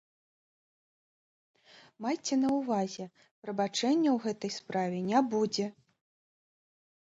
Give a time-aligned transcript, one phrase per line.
[2.05, 3.05] Майце на ўвазе,
[3.45, 5.65] прабачэння ў гэтай справе не будзе.